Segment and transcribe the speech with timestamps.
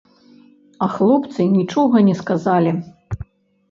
[0.85, 2.79] А хлопцы нічога не сказалі.